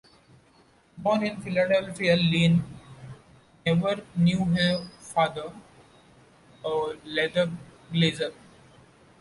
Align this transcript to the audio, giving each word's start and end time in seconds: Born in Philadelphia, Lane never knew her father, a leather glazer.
Born 0.97 1.21
in 1.27 1.39
Philadelphia, 1.41 2.15
Lane 2.15 2.63
never 3.63 3.97
knew 4.15 4.45
her 4.45 4.89
father, 4.99 5.53
a 6.65 6.69
leather 7.05 7.51
glazer. 7.93 8.33